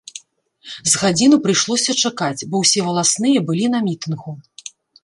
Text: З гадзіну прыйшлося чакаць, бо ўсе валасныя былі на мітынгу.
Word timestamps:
З 0.75 0.93
гадзіну 1.01 1.37
прыйшлося 1.45 1.91
чакаць, 2.09 2.47
бо 2.51 2.55
ўсе 2.65 2.79
валасныя 2.89 3.39
былі 3.53 3.73
на 3.77 3.85
мітынгу. 3.91 4.31